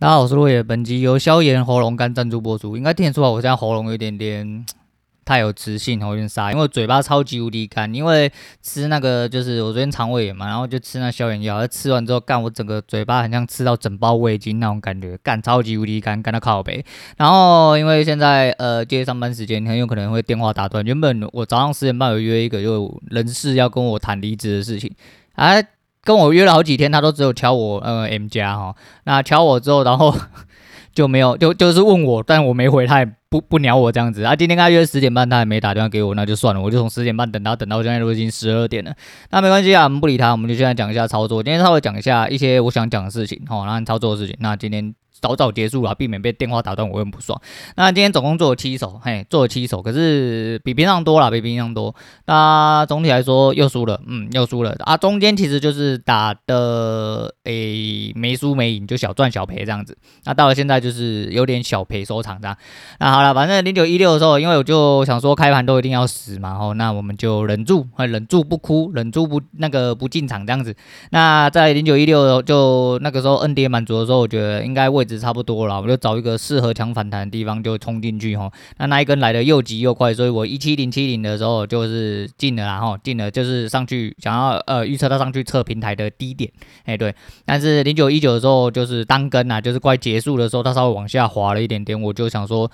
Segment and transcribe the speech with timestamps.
[0.00, 0.62] 大家好，我是落叶。
[0.62, 2.74] 本集由消炎喉咙干赞助播出。
[2.74, 4.64] 应该听得出来，我现在喉咙有点点
[5.26, 7.94] 太有磁性，喉有点沙，因为嘴巴超级无敌干。
[7.94, 8.32] 因为
[8.62, 16.82] 吃那个就是我昨天肠胃炎嘛，然后就吃那消炎药，吃完之后干，我整个嘴巴很像吃到整包味精那种感觉，干超级无敌干，干到靠北。
[17.18, 20.82] 然后因为现在呃接上班时间，很有可能会电话打断。
[20.82, 24.90] 原本我早上十点半有约一个就人事要跟我谈离职的事情，
[25.34, 25.62] 啊。
[26.02, 28.74] 跟我约了好几天，他都只有敲我呃 M 加哈，
[29.04, 30.14] 那敲我之后，然后
[30.94, 34.34] 就没有就就是问我，但我没回，他也不不鸟我这样子啊。
[34.34, 38.94] 今天跟他约十点半，他也没打电话给我，那就算了，我就从十点半等到等到现在都已经十二点了，
[39.30, 41.42] 那没关系啊，我们不理他，我们就现在讲一下操作。
[41.42, 44.36] 今天稍微讲一下一些我想讲的事情，好，然后操作的事情。
[44.40, 44.94] 那今天。
[45.20, 47.40] 早早结束了，避免被电话打断，我很不爽。
[47.76, 51.94] 那今天总共做了七手，嘿，做了七手，可是比平常多了，比平常多。
[52.24, 54.96] 那总体来说又输了，嗯，又输了啊。
[54.96, 59.94] 中间其实就是打的，诶、没输没赢，就小赚小赔这样子。
[60.24, 62.56] 那到了现在就是有点小赔收场这样。
[62.98, 70.74] 那好了，反正零九一六的时候，因为我就想说开盘都一定要死嘛，吼，那我们就忍住，忍住不哭，忍住不那个不进场这样子。
[71.10, 75.06] 那在零九一六就那个时候 N 跌满足的时候，我觉得应该位。
[75.18, 78.52] 差不多了，我就找一个适合抢反弹的地方就冲进去吼。
[78.78, 86.50] 那那一根来的又急又快，所以我一七零七零的时候就是进了，然后进了就是上去想要呃预测它上去测平台的低点，
[86.84, 87.14] 哎对。
[87.44, 92.70] 但是零九一九的时候就是单根啊，就是快结束的时候，它稍微往下滑了一点点，我就想说。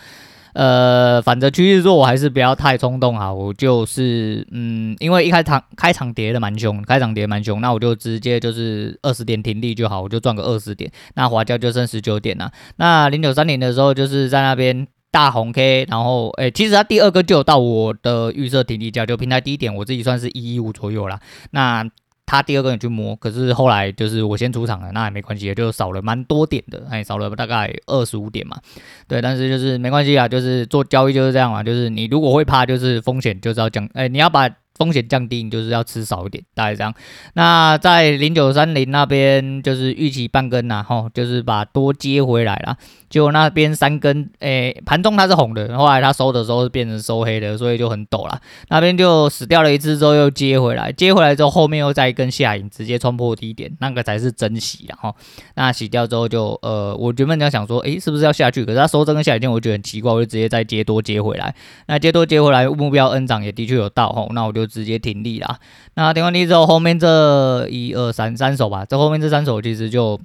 [0.57, 3.31] 呃，反正趋势做我还是不要太冲动啊。
[3.31, 12.51] 我就是，嗯，因为一开场开场跌的蛮凶，开场跌蛮凶，那我就直接就是二十点停利就好，我就赚个二十点，那滑价就剩十九点了。
[12.77, 21.21] 那零九三零的时候就是在那边大红 K，然后，诶，其实它第二个就到我的预设停利价，就平台低点，我自己算是一一五左右啦。
[21.51, 21.85] 那
[22.27, 28.59] 他第二个人去摸，可是后来就是我先出场了，那也没关系，就少了蛮多点的，哎，少了大概二十五点嘛，
[29.09, 34.51] 对，但是就是没关系啊，就是做交易就是这样嘛，就是你如果会怕，就是风险就是要降，哎，你要把。
[34.77, 36.93] 风险降低，你就是要吃少一点，大概这样。
[37.35, 42.77] 那在零九三零那边就是预期半根呐，吼，就是把多接回来了。
[43.09, 48.39] 结果那边三根，诶、盘中它是红的，后来它收的时候是变成收黑的，所以就很陡了。
[48.69, 55.17] 那边就死掉了一只之后又接回来，接回来之后后面又再一根下影，直接冲破低点，那个才是真洗啊，吼。
[55.55, 58.65] 那洗掉之后就，呃，我原本要想说，诶、是不是要下去？
[58.65, 61.55] 可是它收这根下影线，我觉得很奇怪，我就直接再接多接回来。
[61.87, 64.66] 那接多接回来，目标 N 涨也的确有到，吼，那我就。
[64.67, 65.59] 直接停利啦。
[65.95, 70.21] 那停完利之后，后面这一二三三手吧，这后面这三手其实就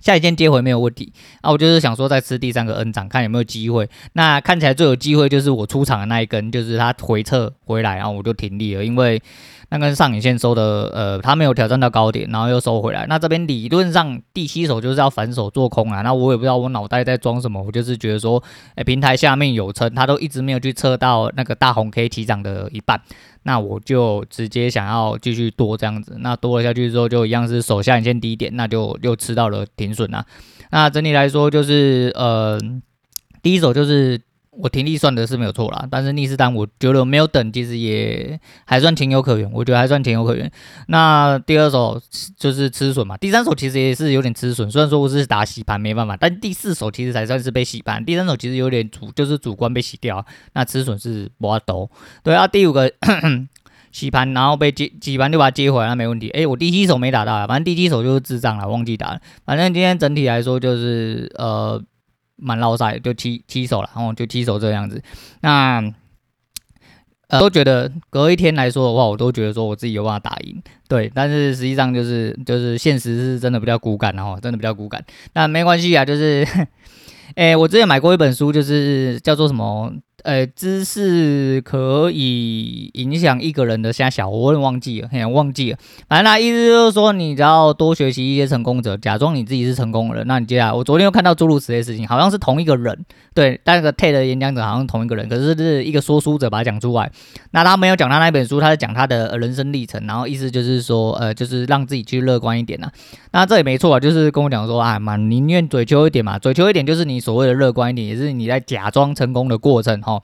[0.00, 1.12] 下一件接回没有问题。
[1.40, 3.88] 啊，我就是想说再吃第三个 N 涨，看有没有机会。
[4.12, 9.22] 那看起来最有机会就是我出场的那一根，就是它回撤回来，然后我就停利了，因为。
[9.68, 13.04] 那根上影线收的，呃，它没有挑战到高点，然后又收回来。
[13.08, 16.02] 那这边理论上第七手就是要反手做空啊。
[16.02, 18.40] 那我也不知道我脑袋在装什么，我就是觉得说，
[18.76, 23.02] 哎，平台下面有撑，它都一直没有去测到那个大红 K 提涨的一半，
[23.46, 26.18] 那我就直接想要继续多这样子。
[26.20, 30.26] 那多了下去之后，就一样是手下影线低点，那就又吃到了停损啊。
[30.70, 32.58] 那整体来说就是，呃，
[33.40, 34.20] 第一手就是。
[34.58, 40.50] 我停利算的是没有错啦，但是逆势单我觉得没有等，其实也还算情有可原，我觉得还算情有可原。
[40.88, 42.00] 那第二手
[42.38, 50.24] 就是吃损嘛，第三手其实也是有点吃损，虽然说我是打洗盘没办法，但第四手其实才算是被洗盘，第三手其实有点主就是主观被洗掉，
[50.54, 51.90] 那吃损是我兜。
[52.22, 52.90] 对啊，第五个
[53.92, 56.28] 洗盘然后被接洗盘就把它接回来，那没问题。
[56.30, 59.20] 诶，我第七手没打到啊，反正第七手就是智障了，忘记打了。
[59.44, 61.82] 反正今天整体来说就是呃。
[62.36, 65.02] 蛮捞塞，就七七手了，然后就七手这样子。
[65.40, 65.82] 那
[67.28, 71.10] 呃，都觉得隔一天来说的话，我都觉得说我自己有办法打赢，对。
[71.12, 75.04] 但是实际上就是就是现实是真的比较骨感，然后真的比较骨感。
[75.32, 76.46] 那没关系啊，就是，
[77.34, 79.92] 诶、我之前买过一本书，就是叫做什么？
[80.26, 85.78] 呃，知识可以影响一个人的瞎小，我有点忘记了，很忘记了。
[86.08, 90.26] 反正他意思就是说，你只要多学习一些成功者，假装你自己是成功人。
[90.26, 97.08] 那你接下来，我昨天又看到诸如此类事情，好像是同一个人，对，但那个 TED 演讲者好像同一个人，可是是一个说书者把它讲出来。
[97.52, 102.90] 那他没有讲他那本书，他是讲他的人生历程，然后意思就是说，呃，就是让自己去乐观一点呐。
[103.30, 110.15] 那这也没错啊，就是跟我讲说啊嘛，宁愿嘴求一点嘛，嘴求一点就是你所谓的乐观一点，也是你在假装成功的过程哈。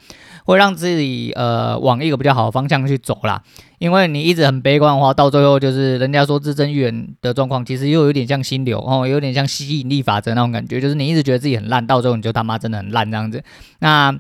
[0.44, 3.42] 会让自己呃往一个比较好的方向去走啦，
[3.78, 13.42] 因为你一直很悲观的话，到最后就是人家说自增预言的状况，其实又有点像心流哦，有点像吸引力法则那种感觉，就是你一直觉得自己很烂，到最后你就他妈真的很烂这样子。
[13.80, 14.12] 那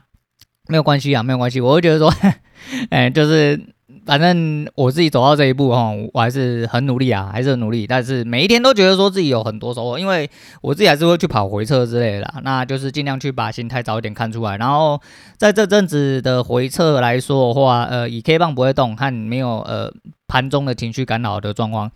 [0.68, 2.12] 没有关系啊，没有关系，我会觉得说，
[2.90, 3.60] 哎，就是
[4.04, 7.86] 反正我自己走到这一步哈，我还是很努力啊，还是很努力。
[7.86, 10.28] 但是每一天都觉得说自己有很多收获，因为
[10.60, 14.56] 我自己还是会去跑回撤之类的，那就是尽量去把心态早一点看出来。
[14.56, 15.00] 然后
[15.36, 19.92] 在这阵子的回撤来说的话，呃，以 K 棒不会动和没有呃
[20.26, 21.90] 盘中的情绪干扰的状况。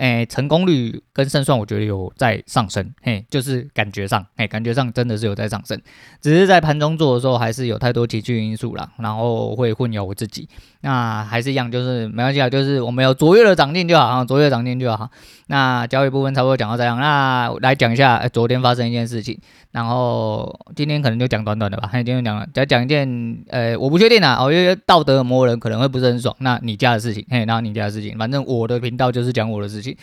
[0.00, 5.78] 诶，成功率跟胜算，我觉得有在上升，嘿，就是感觉上，嘿，感觉上真的是有在上升，
[6.22, 10.48] 只是在盘中做的时候，还是有太多情绪因素啦，然后会混淆我自己。
[10.80, 15.10] 那还是一样，就是没关系啊，就是我们有卓越的长进就好，卓越的长进就好。
[15.48, 19.38] 那交易部分差不多讲到这样，那来讲一下，昨天发生一件事情，
[19.72, 29.96] 然后今天可能就讲短短的吧，今天讲了，再讲一件，呃，我不确定啊，哦，因为道德魔人可能会不是很爽，那你家的事情，嘿，然后你家的事情，反正我的频道就是讲我的事情。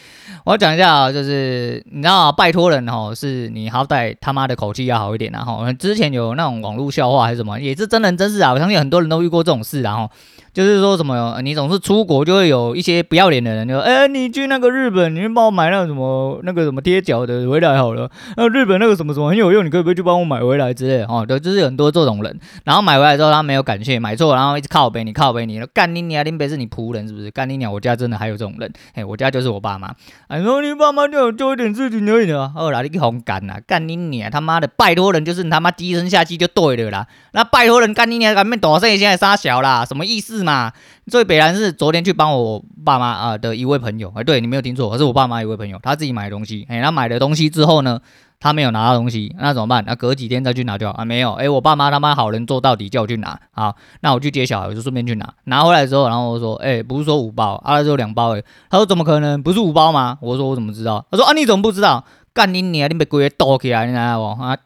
[0.46, 5.44] 我要讲一下啊，就是你知道啊，拜托人哦，是你好歹他妈的口气要好一点啊。
[5.44, 8.54] 哈，之前有那种网络笑话还是什么，也是真人真事啊。
[8.54, 10.10] 我相信很多人都遇过这种事，然后。
[10.58, 18.10] 就是说什么，你总是出国就会有一些不要脸的人，就说，哎、你去那个日本，你帮我买那个什么那个什么贴脚的回来好了。
[18.36, 21.04] 那日本那个什么什么很有用，你可不可以去帮我买回来之类？
[21.04, 22.40] 哦，对，就是很多这种人。
[22.64, 27.30] 然后买回来之后他没有感谢，买错，然后一直靠背你靠背你，干你娘，林北是你仆人是不是？
[27.30, 28.74] 干你娘，我家真的还有这种人。
[28.96, 29.94] 哎，我家就是我爸妈。
[30.28, 32.52] 哎，说你爸妈就做一点事情而已的。
[32.56, 33.60] 哦，哪里去红干呐？
[33.68, 37.06] 干你娘，他妈的拜托人就是你他妈低声下气就对了啦。
[37.34, 39.86] 那拜托人干你娘，敢面大声现在杀小啦？
[39.86, 40.72] 什么意思嘛？
[41.08, 48.00] 最北然是昨天去帮我爸妈啊的一位朋友，哎，对你没有听错，是我爸妈一位朋友，他自己买的东西，哎，他买了东西之后呢，
[48.40, 49.84] 他没有拿到东西，那怎么办？
[49.86, 51.06] 那隔几天再去拿就好啊？
[51.06, 59.42] 没有，哎，我爸妈他妈好人做到底，叫我去拿，好，那我去接小孩，我就顺便去拿，拿回来之后，然后我说，哎，不是说五包，啊，只有两包，哎，他说怎么可能？
[59.44, 60.18] 不是五包吗？
[60.22, 61.06] 我说我怎么知道？
[61.12, 62.04] 他说啊，你怎么不知道？
[62.34, 64.42] 干你娘，你别鬼抖起来，你知道不？
[64.42, 64.58] 啊，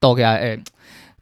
[0.00, 0.58] 抖起来，哎。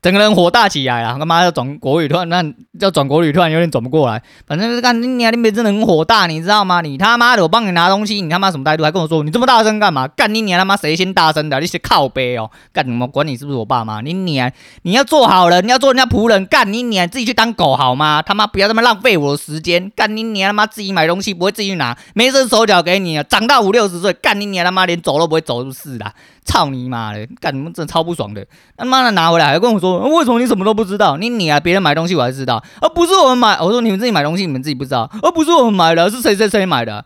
[0.00, 2.44] 整个人火大起来了，他妈要转国语，突然那
[2.80, 4.22] 要转国语，突然有点转不过来。
[4.46, 6.80] 反正是干你娘，你别真的很火大，你知道吗？
[6.80, 8.84] 你他妈的，我帮你拿东西，你他妈什么态度？
[8.84, 10.06] 还跟我说你这么大声干嘛？
[10.06, 11.58] 干你娘他妈谁先大声的？
[11.58, 13.08] 你是靠背哦，干什么？
[13.08, 14.00] 管你是不是我爸妈？
[14.00, 14.50] 你娘，
[14.82, 18.22] 你要做好人，你要做人家仆人，干你娘自己去当狗好吗？
[18.22, 26.14] 他妈不要这么浪费我的时间，干你娘他妈自己买东西不会自己去拿，没伸手脚给你啊，长到五六十岁，干你娘他妈连走都不会走就是啦。
[26.48, 27.28] 操你妈的！
[27.40, 27.70] 干什么？
[27.70, 28.44] 真超不爽的！
[28.76, 31.18] 他妈的拿回来还跟我说，为什么你什么都不知道？
[31.18, 33.60] 你你啊，别人买东西我还知道，而不是我们买。
[33.60, 37.04] 我说你们自己买东西，你们自己不知道，而不是我们买的，是谁谁谁买的？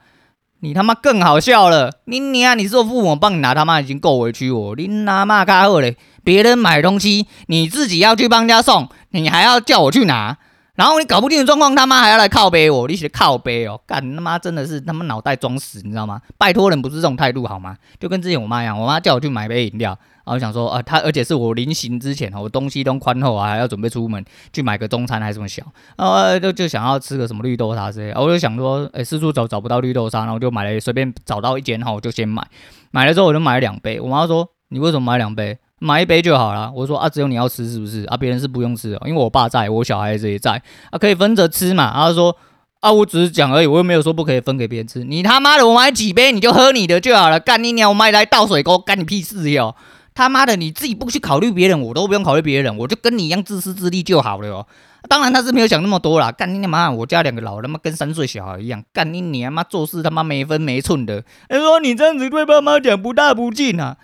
[0.60, 1.90] 你他妈更好笑了！
[2.04, 4.76] 你你啊，你是我父母帮你拿，他妈已经够委屈我。
[4.76, 5.96] 你他妈开后嘞！
[6.22, 10.38] 别人买东西，你自己要去帮人家送，你还要叫我去拿。
[10.74, 16.22] 然后你搞不定的状况，他妈还要来靠背我，你写靠背哦，干他妈真的是他妈脑袋装屎，你知道吗？
[16.38, 17.76] 拜托人不是这种态度好吗？
[18.00, 19.90] 就跟之前我妈一样，我妈叫我去买杯饮料，
[20.24, 25.62] 然后想说啊，她而且是我临行之前，我东西都宽厚啊，还要准备出门去买个中餐还是这么小，
[25.96, 32.42] 啊，就就想要吃个什么绿豆沙之类，我就想说，哎，四处找找不到绿豆沙，然后就买了，随便找到一间哈，我就先买，
[32.90, 35.58] 买了之后我就买了两杯，我妈说，你为什么买两杯？
[35.82, 36.70] 买一杯就好了。
[36.74, 38.04] 我说啊，只有你要吃是不是？
[38.04, 41.92] 啊，别人是不用吃的，因为我爸在，我小孩子也在，啊，可以分着吃嘛。
[41.92, 42.36] 然后说
[42.78, 45.02] 啊，我只是讲而已，我又没有说不可以分给别人吃。
[45.02, 47.90] 你他妈的，我买几杯你就喝你的就好了，干你娘！
[47.90, 49.74] 我买来倒水沟，干你屁事哟！
[50.14, 54.66] 他妈的，你自己不去考虑别人，我都不用考虑别人，我就跟你一样自私自利就好了哟。
[55.08, 56.88] 当然他是没有想那么多啦，干你娘妈！
[56.90, 61.24] 我家两个老人他妈跟三岁小孩一样，干你娘妈做事他妈没分没寸的。
[61.48, 63.96] 他说你这样子对爸妈讲不大不敬啊。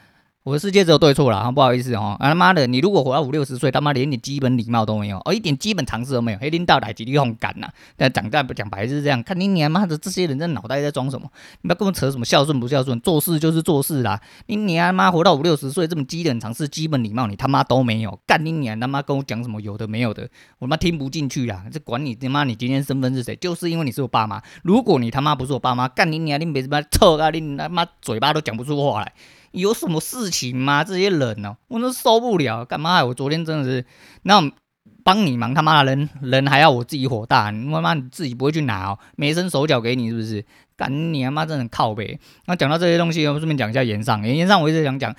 [0.49, 2.17] 我的世界只有对错了，不好意思哦。
[2.19, 7.69] 啊他妈的，你如果活到五六十岁，他妈连点基本礼貌都没有，哦，一点基本常识都没有，黑领导来几力红干呐。
[7.99, 11.31] 但讲在不讲白是这样，看你娘妈的这些人，这脑袋在装什么？
[11.61, 14.19] 你不要跟我扯什么孝顺不孝顺，做事就是做事啦。
[14.47, 18.19] 你娘妈活到五六十岁，这么基本常识、基本礼貌，你他妈都没有。
[18.27, 20.23] 干你娘他妈跟我讲什么有的没有的，
[20.61, 21.63] 我他妈听不进去啦。
[21.71, 23.37] 这管你他妈你今天身份是谁？
[23.37, 24.43] 就是因为你是我爸妈。
[24.63, 27.29] 如果你他妈不是我爸妈，干你娘你别他妈臭啊！
[27.29, 29.13] 你他妈嘴巴都讲不出话来。
[29.59, 30.85] 有什么事情吗？
[30.85, 32.65] 这些人呢、哦，我都受不了。
[32.65, 33.05] 干嘛？
[33.05, 33.85] 我昨天真的是，
[34.23, 34.51] 那
[35.05, 40.45] 帮你忙，他妈的人人还要我自己火大，你他妈你自己不会去拿哦，没伸手脚给你是不是？
[40.79, 42.19] 干你他妈真的很靠北。
[42.47, 44.25] 那讲到这些东西，我顺便讲一下岩上。
[44.25, 45.13] 岩上我一直想讲，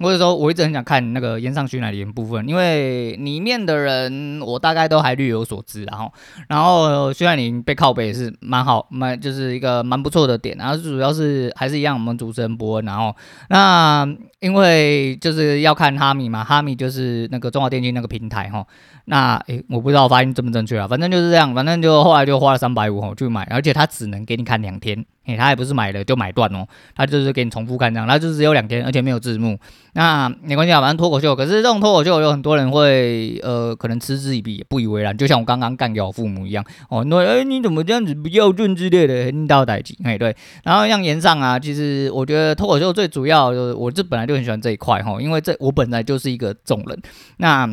[0.00, 6.10] 或者说我一直很想看那个岩上徐乃麟部分，因为里面的人我大概都还略有所知，然后
[6.48, 10.56] 然后徐乃麟被靠背也是蛮好，蛮就是一个蛮不错的点。
[10.56, 13.14] 然后主要是还是一样，我们主持人伯恩，然后
[13.50, 14.08] 那
[14.40, 18.66] 因为就是要看哈密嘛，哈密就是那个中华电信那个平台哈。
[19.04, 24.77] 那诶，我不知道发音正不正确啊，反正就是这样，反正就后来就花了三百五吼去买，而且他只能给你看两。
[24.78, 29.58] 天，嘿，他也不是买了就买断哦，他就是给你重复看这样，他就只有两天，而且没有字幕。
[29.94, 47.00] 那没关系啊，反正脱口秀，可是这种脱口秀有很多人会呃，可能嗤之以鼻，不以为然，就像我刚刚干掉我父母一样哦，那哎你怎么这样子不要俊之类的，领导代志，哎对，然后像炎上啊，其实我觉得脱口秀最主要就是我这本来就很喜欢这一块哈，因为这我本来就是一个众人，
[47.38, 47.68] 那。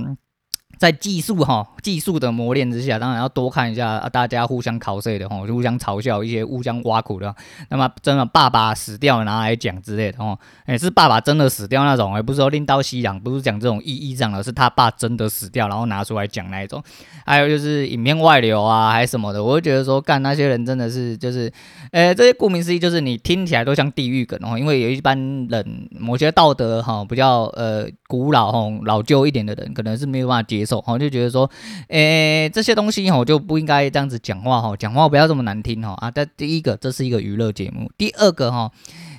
[0.86, 7.36] 在技术哈技术的磨练之下，当然要多看一下啊大家互相考试的哈，互相嘲笑一些互相挖苦的。
[7.70, 10.38] 那么真的爸爸死掉拿来讲之类的哦，
[10.68, 16.84] 也是爸爸真的死掉那种，而不是说拎刀西洋，不是讲这种意义上的，是他爸真的死掉，然后拿出来讲那一种。
[17.26, 21.52] 还有就是影片外流啊，还是什么的，我会觉得说干那些人真的是就是，
[21.92, 25.18] 呃，这些顾名思义就是你听起来都像地狱梗哦，因为有一般
[25.50, 30.75] 人某些道德哈比较呃古老哈老旧一点的人，可能是没有办法接受。
[30.86, 31.50] 我就觉得说，
[31.90, 36.10] 诶、这些东西哈就不应该这样子讲话哈，讲话不要这么难听哈啊！
[36.10, 38.72] 但第一个这是一个娱乐节目，第二个哈，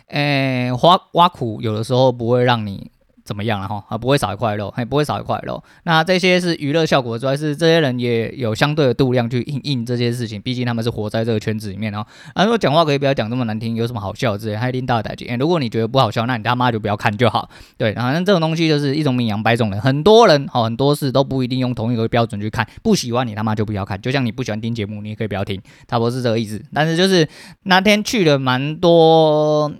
[0.08, 2.90] 诶、挖挖苦有的时候不会让你。
[3.26, 3.84] 怎么样了哈？
[3.88, 5.62] 啊，不会少一块肉，还不会少一块肉。
[5.82, 10.40] 那这些是娱乐效果之外，是这些人也有相对的度量去应应这些事情。
[10.40, 12.06] 毕竟他们是活在这个圈子里面哦。
[12.34, 15.36] 啊，如果讲话可以不要讲这么难听，有什么好笑之类，还拎大台阶。
[15.40, 17.50] 如果你觉得不好笑，那你他妈就不要看就好。
[17.76, 22.66] 对，反正这种东西就是一种名扬百种人，很多人哦很多事都不一定用同一个标准去看。
[22.82, 26.62] 不喜欢你他妈就不要看，就像你不喜欢听节目，你也可以不要听，差不多是这个意思。
[26.72, 27.28] 但是就是
[27.64, 29.72] 那天去了蛮多。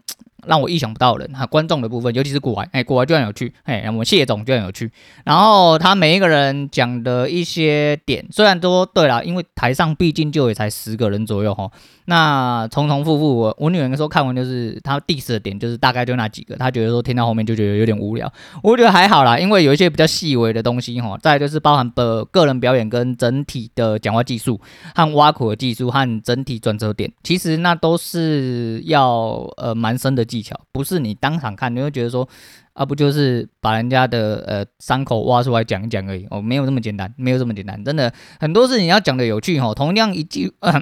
[0.47, 4.91] 让我意想不到的人哈，观众的部分，尤其是古玩，哎，古玩就很有趣，哎，我们谢总就很有趣。
[5.25, 11.71] 然后他每一个人讲的一些点，虽然都对了，因为台上毕竟就也才十个人左右哈。
[12.09, 18.33] 那重重复复，我我女儿说看完就是她 diss 的点，就是大概就那几个，她觉得说听到后面就觉得有点无聊。
[18.63, 24.61] 我觉得还好啦，因为有一些比较细微的东西哈，再就是包含的个人表演跟整体的讲话技术
[24.95, 32.29] 和挖苦的技术和整体转折点，其实那都是要呃蛮深的技技巧，不是你当场看你会觉得说。
[32.77, 39.73] 啊，不就是把人家的呃伤口挖出来讲一讲而已哦，没有这么简单，没有这么简单，真的很多事情要讲的有趣哈。
[39.73, 40.73] 同样一句，呃、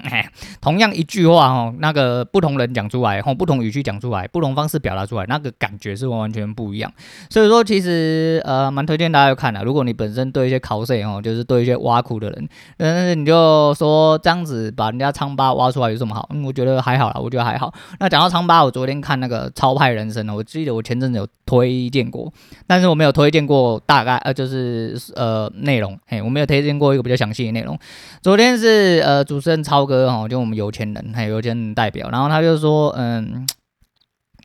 [0.62, 6.90] 同样一句话哈，那个不同人讲出来，吼，不同语气讲出来，不同方式表达出来，那个感觉是完完全不一样。
[7.28, 9.62] 所以说，其实呃蛮推荐大家去看的。
[9.62, 12.48] 如果你本身对一些考试哈，就是对一些挖苦的人，
[12.78, 16.26] 但是你就说这样子把人家疮疤挖出来有什么好？
[16.32, 17.70] 嗯，我觉得还好啦，我觉得还好。
[18.00, 21.28] 那讲到疮疤，我昨天看那个超派人生呢，我记得我前阵子有。
[21.46, 22.32] 推荐过，
[22.66, 27.78] 但是我没有推荐过大概呃，就是呃内容，嘿，我没有推荐过一个比较详细的内容。
[28.22, 33.46] 昨天是呃主持人超哥哈，就我们有钱人，还有有钱人代表，然后他就说，嗯，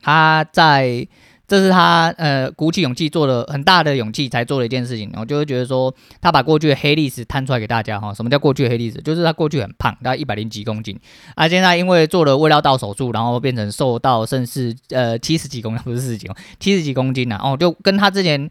[0.02, 1.06] 他在。
[1.50, 8.14] 这是他呃鼓起勇气做了很大的勇气才做的一件事情，我就会觉得说他把过去的黑历史摊出来给大家哈。
[8.14, 9.02] 什么叫过去的黑历史？
[9.02, 10.96] 就是他过去很胖，大概一百零几公斤，
[11.34, 17.50] 啊，现在因为做了胃绕道手术，然后变成瘦到甚至呃七十几公斤，不是四十几公，七十几公斤呐、啊。
[17.50, 18.48] 哦，就跟他之前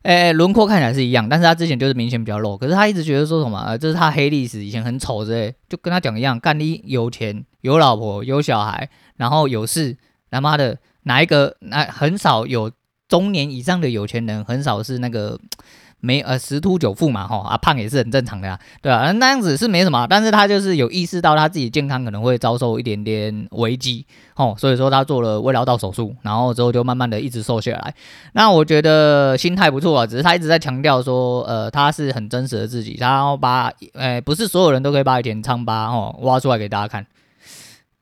[0.00, 2.56] 呃轮廓看起来是一样，但是他之前就是明显比较肉。
[2.56, 8.88] 可是他一直觉得说什么呃这是他黑历史，以前很丑之类，就跟他讲一样，干你有钱有老婆有小孩，
[9.18, 9.94] 然后有事，
[10.30, 10.78] 他妈的。
[11.08, 11.56] 哪一个？
[11.60, 12.70] 那很少有
[13.08, 15.38] 中年以上的有钱人，很少是那个
[16.00, 27.94] 没呃十秃九富嘛，吼啊胖也是很正常的呀，对啊，那样子是没什么，但是他就是有意识到他自己健康可能会遭受一点点危机，吼，所以说他做了胃绕道手术，然后之后就慢慢的一直瘦下来。
[28.34, 37.04] 那我觉得心态不错啊，只是他一直在强调说，呃，他是很真实的自己，然后把，呃，不是所有人都可以把以前疮疤哦挖出来给大家看。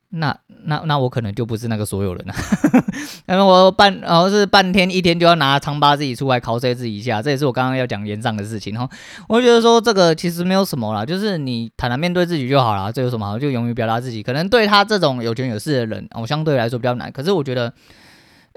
[0.09, 2.33] 那那那我可能就不是那个所有人了，
[3.27, 8.89] 因为我半然后是半天一天就要拿长疤自己出来考试自己一下，这也是我刚刚要讲炎上的事情哦。
[9.27, 13.37] 我觉得说这个其实没有什么啦，就是你坦然面对自己就好了，这有什么好？
[13.37, 14.23] 就勇于表达自己。
[14.23, 17.11] 可能对他这种有权有势的人，我相对来说比较难。
[17.11, 17.73] 可是我觉得。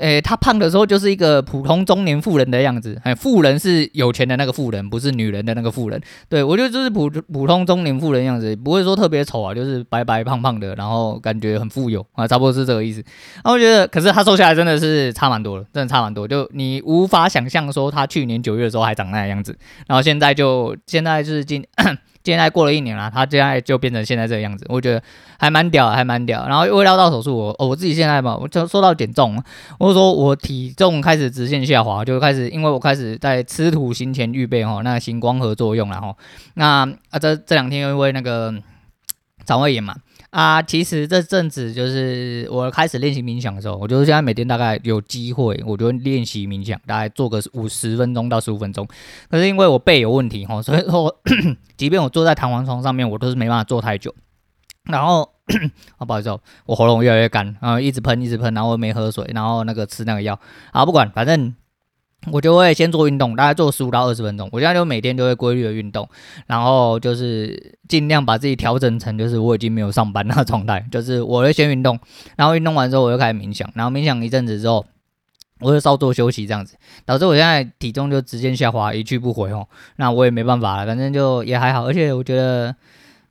[0.01, 2.99] 诶、他胖的时候就是一个普通中年妇人的样子。
[3.05, 6.01] 哎，妇人是有钱的那个妇人，不是女人的那个妇人。
[6.29, 13.05] 对，我觉得就是普普通中年妇人样子，不会说特别丑啊，就是白白胖胖的，然后感觉很富有啊，差不多是这个意思。
[13.45, 19.55] 那我觉得，可是他瘦下来真的是差蛮多了，真的差蛮多，就你无法想象说他去年九月的时候还长那个样子，
[19.87, 21.63] 然后现在就现在就是今。
[22.23, 25.03] 现在过了一年了，他现在就变成现在这个样子，我觉得
[25.39, 26.47] 还蛮屌，还蛮屌。
[26.47, 29.43] 然后胃绕道手术，我我自己现在嘛，我就说到减重，
[29.79, 36.15] 我就说我体重开始直线下滑，就开始因为我开始在吃土行前预备哈，那、行光合作用了哈。
[36.55, 38.55] 那啊这这两天因为那个
[39.47, 39.97] 肠胃炎嘛。
[40.31, 48.87] 啊，其实这阵子就是我开始练习冥想的时候，我就是现在每天大概有机会，我就练习冥想，大概做个五十分钟到十五分钟。
[49.29, 51.15] 可是因为我背有问题哈，所以说，
[51.77, 54.15] 即便我坐在弹簧床上面，我都是没办法坐太久。
[54.85, 55.29] 然后
[55.99, 60.39] 啊， 不好意思，哦我喉咙越来越干，然后一直喷一直喷，然后我没喝水，然后那个吃那个药，
[60.71, 61.55] 啊不管，反正。
[62.31, 64.49] 我就会先做运动，大概做十五到二十分钟。
[64.53, 66.09] 我现在就每天都会规律的运动，
[66.47, 70.85] 然后就是尽量把自己调整成就是我已经没有上班那状态。
[70.91, 71.99] 就是我会先运动，
[72.37, 74.85] 然后运动完之后我就开始冥想，然后冥想一阵子之后，
[75.61, 79.67] 我就稍作休息这样子，导致我现在体重就直线下滑，一去不回哦。
[79.97, 82.75] 那我也没办法了，反正就也还好，而且我觉得。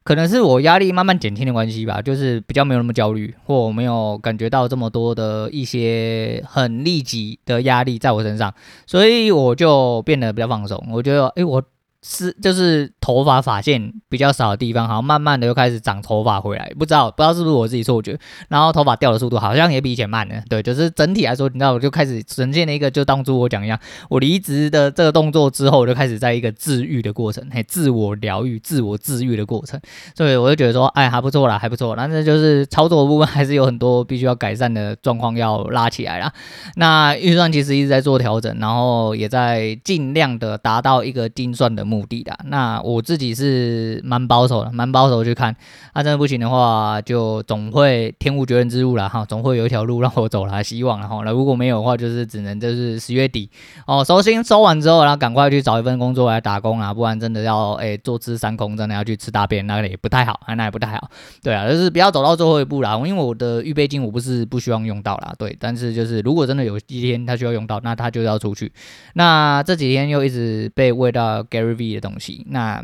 [0.09, 8.51] 可能是我压力慢慢减轻的关系吧，就是比较没有那么焦虑，或我没有感觉到这么多的一些很立即的压力在我身上，
[8.87, 10.83] 所以我就变得比较放松。
[10.89, 11.63] 我觉得，诶，我。
[12.01, 20.35] 是，就是头发发线比较少的地方，好像慢慢的又开始长头发回来，不知道不知道是不是我自己错觉，然后头发掉的速度好像也比以前慢了。
[20.47, 23.77] 对，就是整体来说，你知道，我就开始呈现了一个，就当初我讲一样，
[24.09, 29.77] 我离职的这个动作之后，我就开始在一个治愈的过程，嘿，自我疗愈、自我治愈的过程，
[30.15, 31.93] 所以我就觉得说，哎，还不错啦，还不错。
[31.97, 36.31] 但是就是操作的部分还是有很多必须要改善的状况要拉起来啦。
[36.77, 41.88] 那预算其实一直在做调整，然后也在尽量的达到一个精算的。
[41.89, 45.55] 目的的，那我自己是蛮保守的，蛮保守去看，
[45.95, 53.49] 那、真的不行的话，就总会天无绝人之路了哈，总会有一条路让我走了，希望然后那如果没有的话，就是只能就是十月底
[53.87, 61.09] 哦，收心收完之后，然后赶快去找一份工作来打工啊，不然真的要哎坐吃山空，真的要去吃大便，那也不太好，那也不太好，
[61.41, 68.71] 对啊，就是不要走到最后一步啦，因为我的预备金我不是不希望用到啦，对，但是就是如果真的有一天他需要用到，那他就要出去，
[69.13, 71.78] 那这几天又一直被喂到 Gary。
[71.95, 72.83] 的东西，那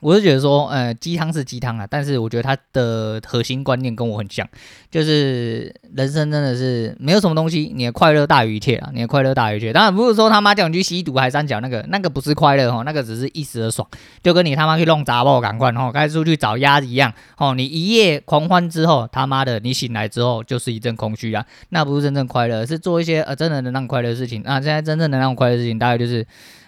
[0.00, 4.46] 我是觉得说，呃，鸡汤是鸡汤啊，但是我觉得它的核心观念跟我很像，
[4.90, 9.72] 就是人生真的是没有什么东西，你的快乐大于一切啊，你的快乐大于一切。
[9.72, 13.88] 当然不是说他妈叫你去吸毒还三角那个，那个不是快乐哈，那个只是一时的爽，
[14.22, 17.54] 就跟你他妈去弄杂包赶快哈，该出去找鸭子一样哦。
[17.54, 24.42] 你一夜狂欢之后，他妈的你醒来之后就是一阵空虚啊，那不是真正快乐，是做一些呃真的能让快乐的事情。
[24.44, 26.26] 那现在真正能让快乐的事情，大概就是。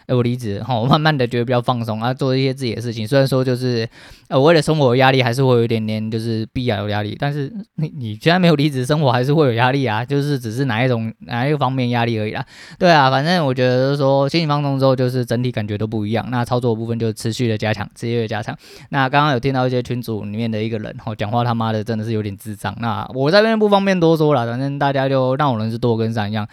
[0.09, 3.07] 哎，我离职哈，我慢慢的觉得比较放松啊，做一些自己的事情。
[3.07, 3.87] 虽然说就是，
[4.29, 12.43] 呃，我为了生活压力还是会有一点点就是必然有压力，但是你你现在没有离职，生活还是会有压力啊，就是只是哪一种哪一个方面压力而已啦。
[12.79, 16.27] 对啊，反正我觉得就是说心情放松之后，就是整体感觉都不一样。
[16.31, 18.57] 那操作的部分就持续的加强，持续的加强。
[18.89, 22.75] 那刚刚有听到一些群组里面的一个人哈，讲话他妈的真的是有点智障。
[22.81, 26.49] 那我在这边不方便多说了，反正大家就让我人是多跟上一样。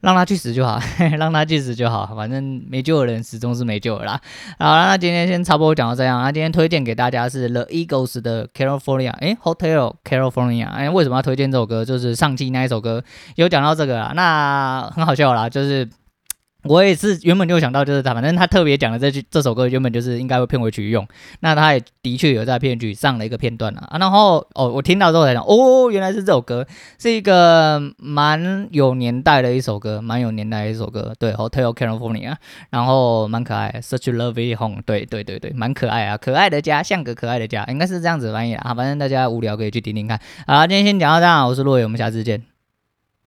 [0.00, 4.20] 让他去死就好，嘿嘿，让他去死就好，反正没救的人始终是没救的啦。
[4.58, 6.22] 好啦，那今天先差不多讲到这样。
[6.22, 11.84] 那今天推荐给大家是 The Eagles 的 California，诶，Hotel California，诶，为什么要推荐这首歌？
[11.84, 13.02] 就是上期那一首歌
[13.34, 15.88] 有讲到这个啦，那很好笑啦，就是。
[16.64, 21.06] 我也是原本就想到，就是他，反正他特别讲的这句这首歌原本就是应该会片尾曲用，
[21.40, 26.66] 那他也的确有在片尾上了一个片段啊，然后哦，我听到之后才想，哦，原来是这首歌，
[26.98, 32.34] 是一个蛮有年代的一首歌，蛮有年代的一首歌，对，Hotel California，
[32.70, 42.57] 然后蛮可爱，Such lovely home，对对对对，蛮可爱啊，可爱的家像个可爱的家，应该是这样子翻译啊，反正大家无聊可以去听听看，好，今天先讲到这，我是洛伟，我们下次见。